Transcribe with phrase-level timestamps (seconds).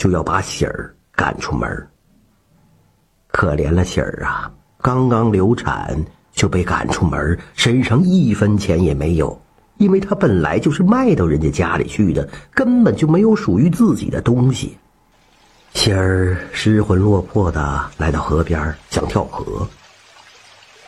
[0.00, 1.86] 就要把喜儿赶出门。
[3.28, 5.94] 可怜了喜儿啊，刚刚流产
[6.32, 9.38] 就被赶出门，身上一分钱也没有，
[9.76, 14.78] 因为他本来就是卖到人家家里去的，根本就没有属于自己的东西。
[15.74, 19.68] 喜儿失魂落魄的来到河边，想跳河。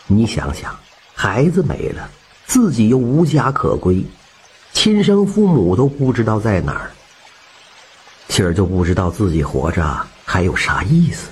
[0.06, 0.74] 你想想，
[1.12, 2.08] 孩子没了，
[2.46, 4.02] 自己又无家可归，
[4.72, 6.90] 亲生父母都不知道在哪儿。
[8.32, 9.94] 喜儿就不知道自己活着
[10.24, 11.28] 还有啥意思。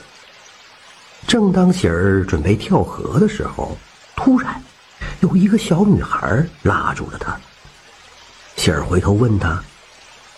[1.26, 3.74] 正当喜儿准备跳河的时候，
[4.14, 4.62] 突然
[5.20, 7.34] 有一个小女孩拉住了她。
[8.54, 9.58] 喜儿回头问她：“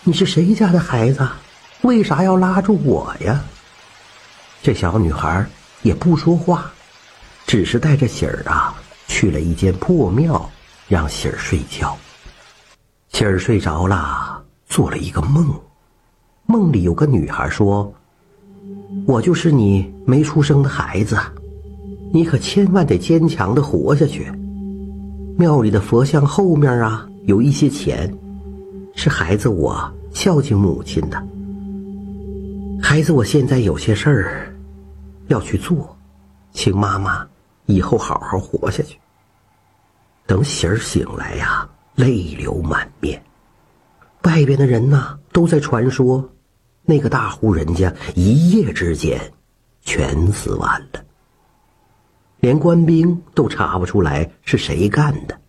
[0.04, 1.28] 你是谁家的孩子？
[1.80, 3.42] 为啥要拉住我呀？”
[4.62, 5.44] 这小女孩
[5.82, 6.70] 也不说话，
[7.44, 8.72] 只是带着喜儿啊
[9.08, 10.48] 去了一间破庙，
[10.86, 11.98] 让喜儿睡觉。
[13.08, 15.60] 喜儿睡着了，做了一个梦，
[16.52, 17.90] 梦里有个女孩说。
[19.06, 21.18] 我就是你没出生的孩子，
[22.12, 24.30] 你可千万得坚强的活下去。
[25.38, 28.12] 庙里的佛像后面啊，有一些钱，
[28.94, 31.16] 是孩子我孝敬母亲的。
[32.82, 34.54] 孩子，我现在有些事儿
[35.28, 35.96] 要去做，
[36.52, 37.26] 请妈妈
[37.64, 38.98] 以后好好活下去。
[40.26, 43.20] 等喜儿醒来呀，泪流满面。
[44.24, 46.22] 外边的人呢，都在传说。
[46.84, 49.20] 那个大户人家一夜之间
[49.82, 51.04] 全死完了，
[52.40, 55.40] 连官兵都查不出来是谁干的，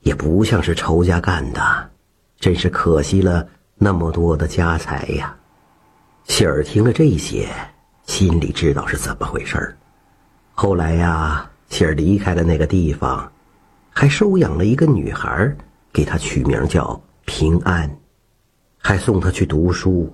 [0.00, 1.90] 也不像是仇家干的，
[2.38, 5.36] 真是可惜了那么多的家财呀！
[6.24, 7.48] 喜儿听了这些，
[8.06, 9.76] 心里知道是怎么回事儿
[10.54, 13.30] 后来呀，喜儿离开了那个地方，
[13.90, 15.56] 还收养了一个女孩，
[15.92, 17.88] 给她取名叫平安，
[18.78, 20.12] 还送她去读书。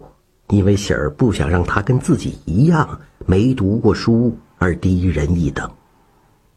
[0.49, 5.71] 因为喜儿不想让他跟自己一样没读过书而低人一等，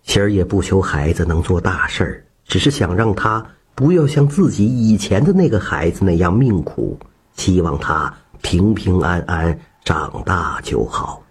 [0.03, 6.97] 喜儿也不求孩子能做大事儿，只是想让他不要像自己以前的那个孩子那样命苦，
[7.33, 11.21] 希望他平平安安长大就好。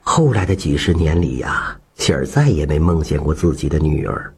[0.00, 4.32] 后来的几十年里呀，喜儿再也没梦见过自己的女儿。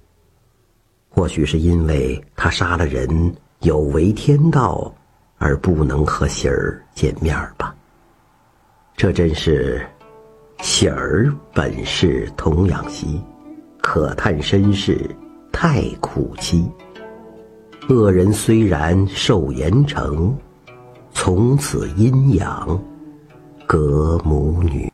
[1.08, 4.94] 或许是因为他杀了人，有违天道。
[5.38, 7.74] 而不能和喜儿见面吧？
[8.96, 9.84] 这真是
[10.60, 13.20] 喜儿本是童养媳，
[13.82, 15.10] 可叹身世
[15.52, 16.64] 太苦凄。
[17.88, 20.32] 恶人虽然受严惩，
[21.12, 22.82] 从此阴阳
[23.66, 24.93] 隔母女。